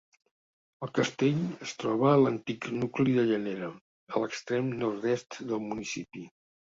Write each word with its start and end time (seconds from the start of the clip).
El 0.85 0.91
castell 0.99 1.43
es 1.65 1.73
troba 1.83 2.07
a 2.13 2.17
l'antic 2.21 2.67
nucli 2.79 3.13
de 3.19 3.25
Llanera, 3.33 3.69
a 4.17 4.25
l'extrem 4.25 4.73
nord-est 4.85 5.39
del 5.53 5.63
municipi. 5.67 6.25